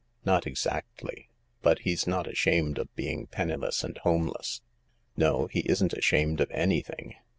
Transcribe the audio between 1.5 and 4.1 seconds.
but he's not ashamed of being penniless and